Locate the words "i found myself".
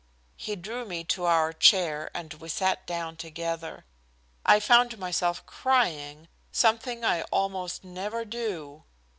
4.43-5.45